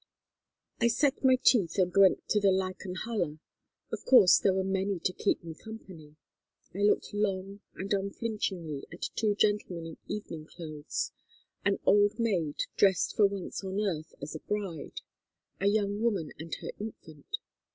"I 0.79 0.87
set 0.87 1.23
my 1.23 1.35
teeth 1.35 1.77
and 1.77 1.95
went 1.95 2.21
back 2.21 2.27
to 2.29 2.39
the 2.39 2.51
Leichenhalle. 2.51 3.37
Of 3.91 4.03
course 4.03 4.39
there 4.39 4.55
were 4.55 4.63
many 4.63 4.97
to 4.97 5.13
keep 5.13 5.43
me 5.43 5.53
company. 5.53 6.15
I 6.73 6.79
looked 6.79 7.13
long 7.13 7.59
and 7.75 7.93
unflinchingly 7.93 8.87
at 8.91 9.03
two 9.15 9.35
gentlemen 9.35 9.85
in 9.85 9.97
evening 10.07 10.47
clothes, 10.47 11.11
an 11.63 11.77
old 11.85 12.17
maid 12.17 12.63
dressed 12.77 13.15
for 13.15 13.27
once 13.27 13.63
on 13.63 13.79
earth 13.79 14.15
as 14.23 14.33
a 14.33 14.39
bride, 14.39 15.01
a 15.59 15.67
young 15.67 16.01
woman 16.01 16.31
and 16.39 16.55
her 16.61 16.71
infant. 16.79 17.37